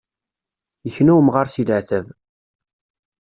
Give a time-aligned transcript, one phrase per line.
[0.85, 2.05] Yekna umɣar si leɛtab.